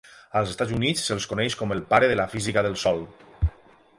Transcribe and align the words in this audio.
Als 0.39 0.53
Estats 0.53 0.71
Units 0.77 1.03
se'l 1.09 1.21
coneix 1.33 1.57
com 1.59 1.75
el 1.77 1.85
pare 1.93 2.09
de 2.13 2.17
la 2.21 2.27
física 2.35 2.63
del 2.69 2.81
sòl. 2.87 3.05